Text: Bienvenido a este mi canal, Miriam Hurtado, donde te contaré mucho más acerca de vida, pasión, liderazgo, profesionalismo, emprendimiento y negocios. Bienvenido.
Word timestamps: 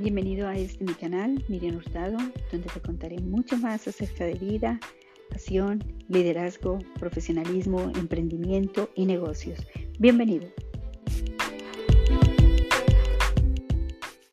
Bienvenido 0.00 0.46
a 0.46 0.54
este 0.54 0.84
mi 0.84 0.94
canal, 0.94 1.44
Miriam 1.48 1.74
Hurtado, 1.74 2.18
donde 2.52 2.68
te 2.72 2.80
contaré 2.80 3.18
mucho 3.18 3.56
más 3.56 3.88
acerca 3.88 4.26
de 4.26 4.34
vida, 4.34 4.78
pasión, 5.28 5.82
liderazgo, 6.08 6.78
profesionalismo, 7.00 7.90
emprendimiento 7.96 8.90
y 8.94 9.06
negocios. 9.06 9.58
Bienvenido. 9.98 10.46